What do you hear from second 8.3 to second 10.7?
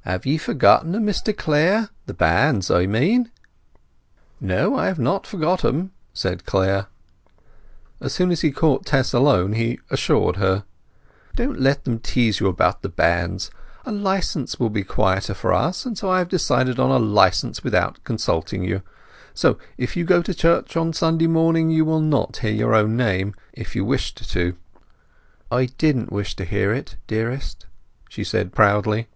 as he caught Tess alone he assured her: